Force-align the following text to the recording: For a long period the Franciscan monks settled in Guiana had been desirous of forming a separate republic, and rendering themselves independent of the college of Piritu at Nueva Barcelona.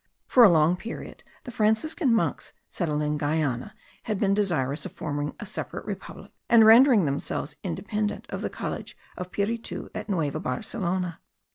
For 0.25 0.43
a 0.43 0.49
long 0.49 0.77
period 0.77 1.21
the 1.43 1.51
Franciscan 1.51 2.11
monks 2.11 2.53
settled 2.71 3.03
in 3.03 3.19
Guiana 3.19 3.75
had 4.05 4.17
been 4.19 4.33
desirous 4.33 4.83
of 4.83 4.93
forming 4.93 5.35
a 5.39 5.45
separate 5.45 5.85
republic, 5.85 6.31
and 6.49 6.65
rendering 6.65 7.05
themselves 7.05 7.55
independent 7.61 8.25
of 8.31 8.41
the 8.41 8.49
college 8.49 8.97
of 9.15 9.31
Piritu 9.31 9.91
at 9.93 10.09
Nueva 10.09 10.39
Barcelona. 10.39 11.21